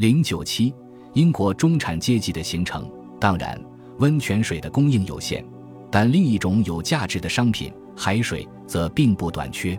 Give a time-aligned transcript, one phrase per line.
[0.00, 0.74] 零九七，
[1.12, 2.90] 英国中产阶级的形成。
[3.20, 3.62] 当然，
[3.98, 5.44] 温泉水的供应有限，
[5.90, 9.78] 但另一种有价值的商品——海水则并不短缺。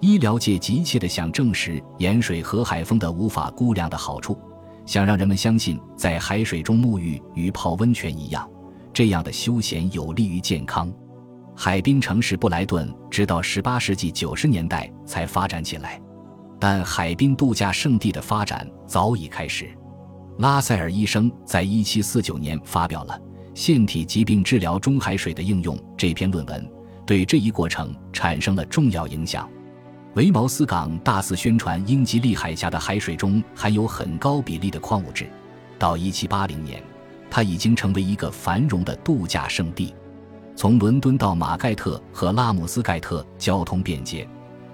[0.00, 4.34] 医疗界急切地想证实盐水和海风的无法估量的好处，
[4.86, 8.48] 想让人们相信在海水中沐浴与泡温泉一样，
[8.94, 10.90] 这样的休闲有利于健康。
[11.54, 16.00] 海滨城市布莱顿直到18世纪90年代才发展起来，
[16.60, 19.68] 但海滨度假胜地的发展早已开始。
[20.38, 23.14] 拉塞尔医生在1749年发表了
[23.54, 26.70] 《腺体疾病治疗中海水的应用》这篇论文，
[27.04, 29.48] 对这一过程产生了重要影响。
[30.14, 35.28] 维茅斯港大肆宣传英吉利海峡的海水中含有很高比例的矿物质，
[35.78, 36.82] 到1780年，
[37.30, 39.94] 它已经成为一个繁荣的度假胜地。
[40.56, 44.28] 从伦敦到马盖特和拉姆斯盖特交通便捷，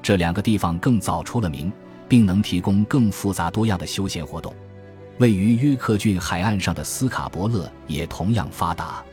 [0.07, 1.73] 这两个地方更早出了名，
[2.09, 4.55] 并能提供更复杂多样的休闲活动。
[5.19, 9.05] 位于约克郡海岸上的斯卡伯勒也同样发达，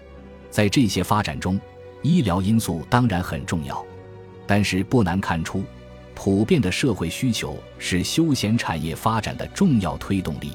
[0.51, 1.59] 在这些发展中，
[2.03, 3.83] 医疗因素当然很重要，
[4.45, 5.63] 但是不难看出，
[6.13, 10.51] 普遍的社会需求是休闲产业发展的重要推动力。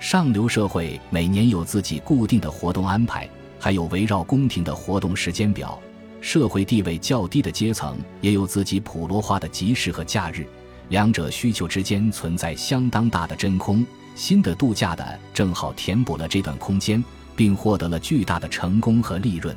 [0.00, 5.80] 上流社会每年有自己固定的活动安排，还有围绕宫廷的活动时间表；
[6.20, 10.46] 社会地位较低的阶层也有自己普罗化的集市和假日，
[10.90, 13.84] 两者需求之间存在相当大的真空。
[14.14, 17.02] 新的度假的正好填补了这段空间，
[17.34, 19.56] 并获得了巨大的成功和利润。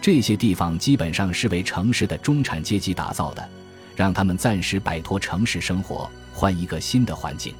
[0.00, 3.48] 这些地方基本上是为城市的中产阶级打造的，
[3.96, 7.52] 让他们暂时摆脱城市生活，换一个新的环境，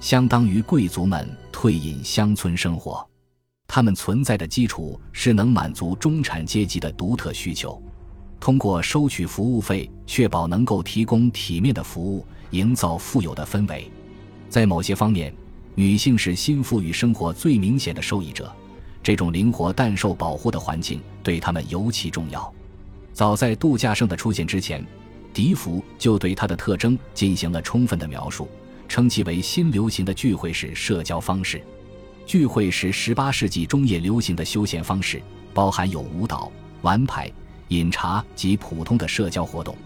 [0.00, 3.04] 相当于贵族们退隐乡村生活。
[3.74, 7.82] 他们存在的基础是能满足中产阶级的独特需求，
[8.38, 13.90] 通过收取服务费，确保能够提供体面的服务，营造富有的氛围。
[14.48, 15.34] 在某些方面。
[15.74, 18.48] 女性是新富裕生活最明显的受益者，
[19.02, 22.54] 这种灵活但受保护的环境对他们尤其重要。
[23.12, 24.86] 早在度假胜的出现之前，
[25.32, 28.48] 笛福就对它的特征进行了充分的描述，
[28.86, 31.60] 称其为新流行的聚会式社交方式。
[32.26, 36.50] 聚会是18世纪中叶流行的休闲方式，包含有舞蹈、
[36.82, 37.30] 玩牌、
[37.68, 39.76] 饮茶及普通的社交活动。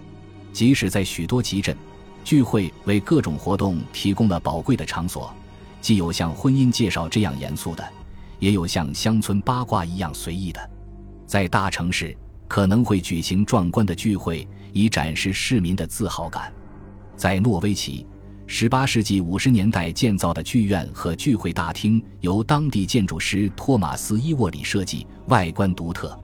[0.52, 1.76] 即使在许多集镇，
[2.24, 5.32] 聚会为各种活动提供了宝贵的场所。
[5.80, 7.86] 既有像婚姻介绍这样严肃的，
[8.38, 10.70] 也有像乡村八卦一样随意的。
[11.26, 12.16] 在大城市
[12.48, 16.52] 可能会举行壮观的聚会，以展示市民的自豪感。
[17.16, 18.06] 在诺维奇
[18.50, 26.18] 十八世纪五十年代建造的剧院和聚会大厅由当地建筑师托马斯·伊沃里设计，外观独特。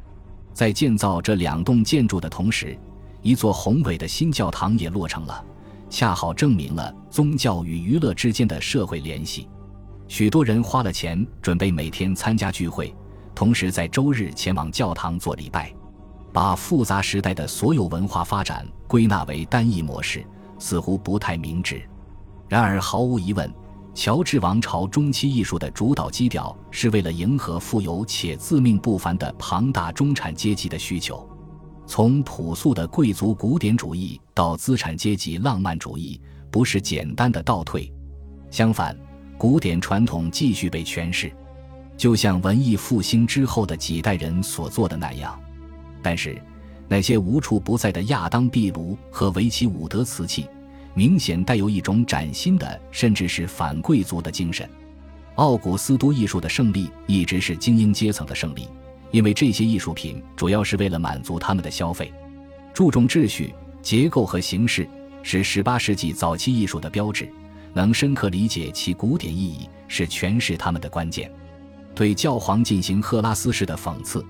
[0.55, 2.77] 在建造这两栋建筑的同时，
[3.21, 5.45] 一座宏伟的新教堂也落成了。
[5.91, 9.47] 恰好证明了宗教与娱乐之间的社会联系。
[10.09, 12.93] 许多人花了钱准备每天参加聚会，
[13.35, 15.71] 同时在周日前往教堂做礼拜。
[16.33, 20.25] 把复杂时代的所有文化发展归纳为单一模式，
[20.59, 21.87] 似乎不太明智。
[22.49, 23.53] 然而，毫无疑问，
[23.95, 31.29] 乔治王朝中期艺术的主导基调是为了迎合富有且自命不凡的庞大中产阶级的需求。
[31.87, 37.93] 从朴素的贵族古典主义到资产阶级浪漫主义，不是简单的倒退。
[38.51, 38.97] 相反，
[39.37, 41.31] 古典传统继续被诠释，
[41.97, 45.39] 就像文艺复兴之后的几代人所做的那样。
[46.03, 46.41] 但是，
[46.89, 50.47] 那些无处不在的亚当壁炉和维奇伍德瓷器，
[50.95, 54.69] 明显带有一种崭新的，甚至是反贵族的精神。
[55.35, 58.69] 奥古斯都艺术的胜利一直是精英阶层的胜利。
[59.11, 62.13] 因为这些艺术品主要是为了满足他们的消费，
[62.73, 64.89] 注重秩序、结构和形式，
[65.23, 67.29] 是18世纪早期艺术的标志。
[67.73, 71.31] 能深刻理解其古典意义，是诠释他们的关键。
[71.95, 74.25] 对教皇进行赫拉斯式的讽刺，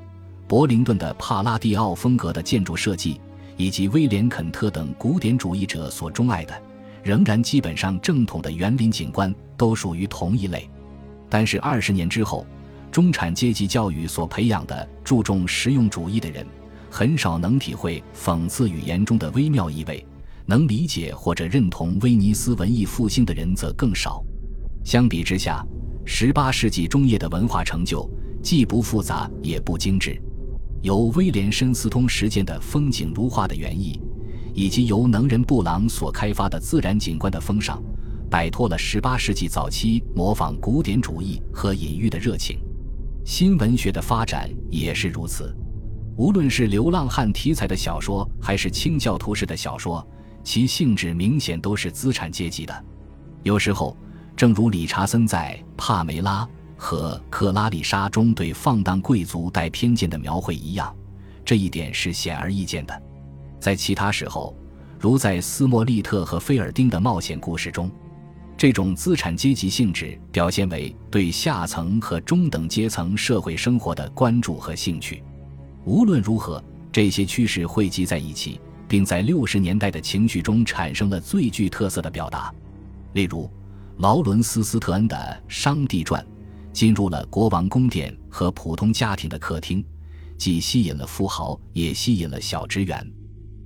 [0.46, 3.18] 柏林顿的帕拉蒂奥风格的建筑设计，
[3.56, 6.54] 以及威廉·肯特等古典主义者所钟爱的，
[7.02, 10.68] 仍然基本上正统的园林景观，都属于同一类。
[11.28, 12.46] 但是二十年之后。
[12.90, 16.46] 中产阶级教育所培养的注重实用主义的人，
[16.88, 19.96] 很少能体会讽刺语言中的微妙意味；
[20.46, 24.22] 能理解或者认同威尼斯文艺复兴的人则更少。
[24.84, 25.66] 相比之下
[26.04, 28.08] 十八世纪中叶的文化成就
[28.40, 30.16] 既不复杂也不精致。
[30.84, 33.98] 由威廉·申斯通实践的风景如画的园艺，
[34.52, 37.82] 以及由能人布朗所开发的自然景观的风尚，
[38.30, 42.58] 摆脱了18世纪早期模仿古典主义和隐喻的热情。
[43.24, 45.56] 新文学的发展也是如此，
[46.18, 50.06] 无论是流浪汉题材的小说，还是清教徒式的小说，
[50.42, 52.84] 其性质明显都是资产阶级的。
[53.42, 53.96] 有时候，
[54.36, 56.44] 正如理查森在《帕梅拉》
[56.84, 60.94] 和《克拉丽莎》中对放荡贵族带偏见的描绘一样，
[61.42, 63.02] 这一点是显而易见的。
[63.58, 64.54] 在其他时候，
[65.00, 67.90] 如在斯莫利特和菲尔丁的冒险故事中，
[68.54, 75.24] 这种资产阶级性质表现为对下层和中等阶层社会生活的关注和兴趣。
[75.86, 82.54] 无论如何，这些趋势汇集在一起，并在六十年代的情绪中产生了最具特色的表达。
[83.14, 83.50] 例如，
[83.96, 85.16] 劳伦斯·斯特恩的
[85.48, 86.22] 《商帝传》
[86.74, 89.82] 进入了国王宫殿和普通家庭的客厅，
[90.36, 93.10] 既吸引了富豪，也吸引了小职员。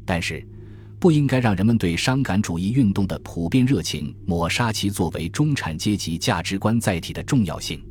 [0.04, 0.46] 但是，
[1.00, 7.82] 不应该让人们对伤感主义运动的普遍热情抹杀其作为中产阶级价值观载体的重要性。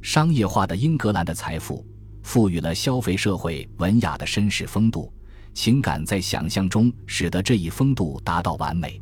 [0.00, 1.84] 商业化的英格兰的财富
[2.22, 5.12] 赋予了消费社会文雅的绅士风度，
[5.54, 9.00] 情感在想象中使得这一风度达到完美。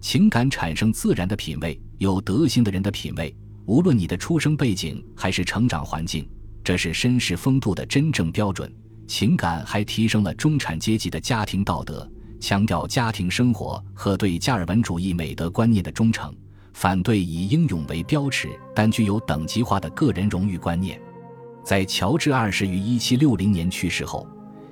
[0.00, 3.34] 情感产生自然的品味，有德行的人的品味，
[3.66, 6.28] 无论你的出生背景还是成长环境，
[6.62, 8.72] 这是绅士风度的真正标准。
[9.06, 12.08] 情感还提升了中产阶级的家庭道德。
[12.40, 16.34] 强调家庭生活和对加尔文主义美德观念的忠诚，
[16.74, 21.00] 反对以英勇为标尺但具有等级化的个人荣誉观念。
[21.62, 24.26] 在乔治二世于一七六零年去世后，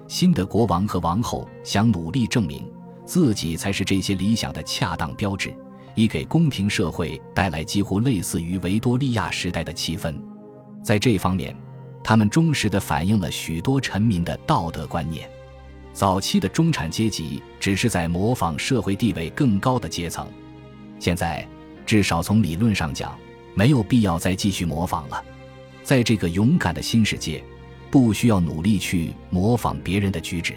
[0.06, 2.70] 新的国王和王后想努力证明
[3.06, 5.54] 自己才是这些理想的恰当标志，
[5.94, 10.14] 以给宫廷社会带来几乎类似于维多利亚时代的气氛。
[10.82, 11.56] 在这方面，
[12.02, 15.28] 他们忠实地反映了许多臣民的道德观念。
[15.92, 20.26] 早期的中产阶级只是在模仿社会地位更高的阶层，
[20.98, 21.46] 现在
[21.84, 23.14] 至少从理论上讲，
[23.54, 25.22] 没有必要再继续模仿了。
[25.82, 27.44] 在这个勇敢的新世界，
[27.90, 30.54] 不需要努力去模仿别人的举止。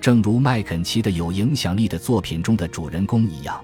[0.00, 3.62] 正如麦肯齐的有影响力的作品中的主人公一样，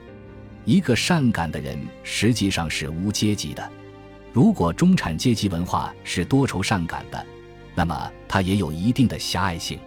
[0.70, 3.72] 一个善感的人实际上是无阶级的。
[4.32, 7.26] 如果中产阶级文化是多愁善感的，
[7.74, 9.80] 那么它也有一定的狭隘性。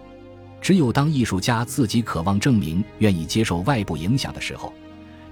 [0.60, 4.74] 只有当艺术家自己渴望证明、愿意接受外部影响的时候，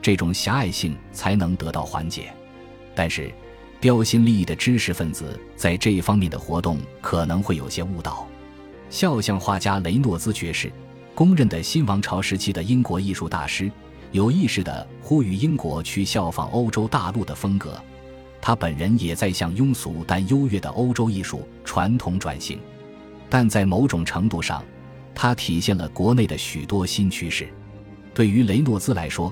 [0.01, 2.33] 这种狭隘性才能得到缓解。
[2.95, 3.31] 但是，
[3.79, 8.27] 标新立异的知识分子在这一方面的活动可能会有些误导。
[8.89, 10.73] 肖像画家雷诺兹爵士，
[11.15, 13.71] 公认的新王朝时期的英国艺术大师，
[14.13, 17.83] 有意识地呼吁英国去效仿欧洲大陆的风格。
[18.41, 22.61] 他本人也在向庸俗但优越的欧洲艺术传统转型，
[23.29, 24.63] 但在某种程度上。
[25.15, 27.47] 它体现了国内的许多新趋势。
[28.15, 29.31] 对于雷诺兹来说，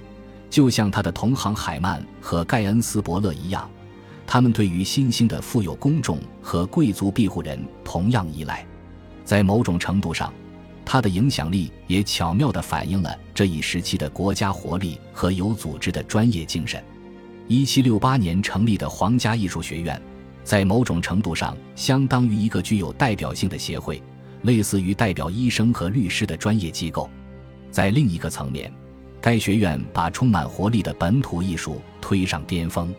[0.50, 3.68] 就像他的同行海曼和盖恩斯伯勒一样，
[4.26, 8.62] 他们对于新兴的富有公众和贵族庇护人同样依赖。
[9.24, 10.30] 在某种程度上，
[10.92, 16.82] 他的影响力也巧妙地反映了这一时期的国家活力和有组织的专业精神。
[17.48, 20.02] 1768年成立的皇家艺术学院，
[20.42, 24.02] 在某种程度上相当于一个具有代表性的协会。
[24.42, 27.08] 类似于代表医生和律师的专业机构，
[27.70, 28.72] 在另一个层面，
[29.20, 32.92] 该学院把充满活力的本土艺术推上巅峰。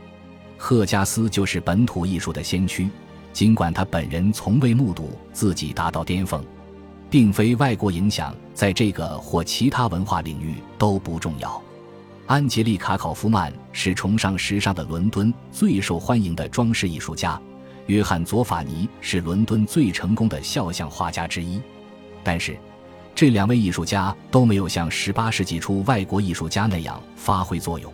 [0.56, 2.88] 赫加斯就是本土艺术的先驱，
[3.34, 6.42] 尽管他本人从未目睹自己达到巅峰，
[7.12, 11.62] 并非外国影响在这个或其他文化领域都不重要。
[12.26, 17.40] 安杰丽卡·考夫曼是崇尚时尚的伦敦最受欢迎的装饰艺术家。
[17.88, 21.60] 约翰·佐法尼是伦敦最成功的肖像画家之一，
[22.24, 22.58] 但是，
[23.14, 27.92] 这两位艺术家都没有像18世纪初外国艺术家那样发挥作用，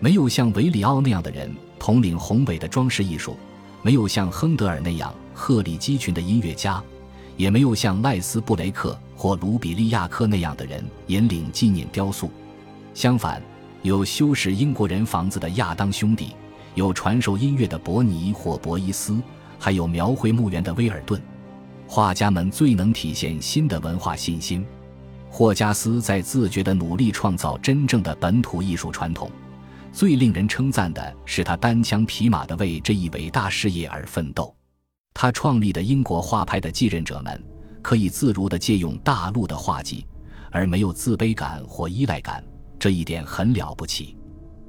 [0.00, 1.48] 没有像维里奥那样的人
[1.78, 3.36] 统领宏伟的装饰艺术，
[3.82, 6.82] 没有像亨德尔那样鹤立鸡群的音乐家，
[7.40, 12.30] 也没有像赖斯·布雷克或卢比利亚克那样的人引领纪念雕塑。
[12.92, 13.42] 相反，
[13.80, 16.34] 有修饰英国人房子的亚当兄弟。
[16.74, 19.18] 有传授音乐的伯尼或博伊斯，
[19.58, 21.18] 还有描绘墓园的威尔顿，
[21.86, 24.62] 画家们最能体现新的文化信心。
[25.30, 29.30] 霍加斯在自觉地努力创造真正的本土艺术传统。
[29.94, 34.54] 最令人称赞的是他单枪匹马地为这一伟大事业而奋斗。
[35.14, 37.44] 他创立的英国画派的继任者们
[37.82, 40.06] 可以自如地借用大陆的画技，
[40.50, 42.44] 而没有自卑感或依赖感，
[42.78, 44.16] 这一点很了不起。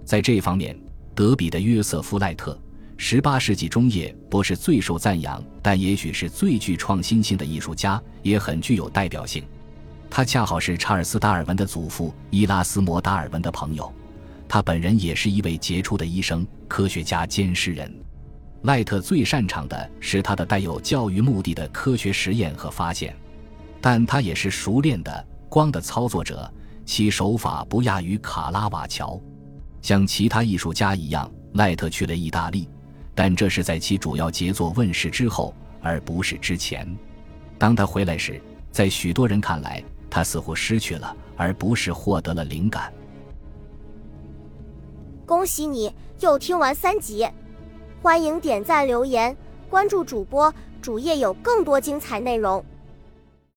[0.05, 0.77] 在这方面。
[1.13, 2.57] 德比的约瑟夫·赖特，
[2.95, 9.43] 十八世纪中叶不是最受赞扬，但也许是最具创新性的艺术家，也很具有代表性。
[10.10, 13.93] 他恰好是查尔斯·达尔文的祖父伊拉斯摩·达尔文的朋友，
[14.48, 17.93] 他本人也是一位杰出的医生、科学家兼诗人。
[18.63, 23.15] 赖特最擅长的是他的带有教育目的的科学实验和发现，
[23.80, 26.51] 但他也是熟练的光的操作者，
[26.86, 29.20] 其手法不亚于卡拉瓦乔。
[29.82, 32.70] 像其他艺术家一样，赖特去了意大利，
[33.15, 36.88] 但这是在其主要杰作问世之后，而不是之前。
[37.58, 38.39] 当他回来时，
[38.72, 42.94] 在许多人看来，他似乎失去了，而不是获得了灵感。
[45.25, 47.27] 恭喜你又听完三集，
[48.03, 49.38] 欢迎点赞、留言、
[49.70, 52.65] 关注主播，主页有更多精彩内容。